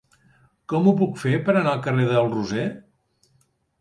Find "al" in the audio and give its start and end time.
1.75-1.85